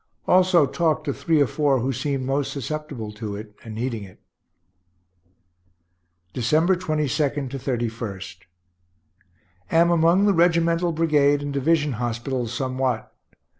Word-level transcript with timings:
Also 0.25 0.65
talked 0.65 1.03
to 1.03 1.13
three 1.13 1.39
or 1.41 1.45
four 1.45 1.77
who 1.77 1.93
seemed 1.93 2.25
most 2.25 2.51
susceptible 2.51 3.11
to 3.11 3.35
it, 3.35 3.53
and 3.63 3.75
needing 3.75 4.03
it. 4.03 4.19
December 6.33 6.75
22 6.75 7.47
to 7.49 7.59
31. 7.59 8.21
Am 9.69 9.91
among 9.91 10.25
the 10.25 10.33
regimental 10.33 10.91
brigade 10.91 11.43
and 11.43 11.53
division 11.53 11.91
hospitals 11.91 12.51
somewhat. 12.51 13.13